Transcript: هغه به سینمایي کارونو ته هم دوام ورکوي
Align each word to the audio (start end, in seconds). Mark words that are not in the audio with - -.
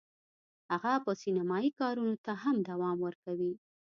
هغه 0.71 0.93
به 1.03 1.13
سینمایي 1.23 1.69
کارونو 1.79 2.15
ته 2.25 2.31
هم 2.43 2.55
دوام 2.69 2.97
ورکوي 3.05 3.53